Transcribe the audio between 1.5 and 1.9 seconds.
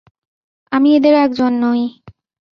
নই!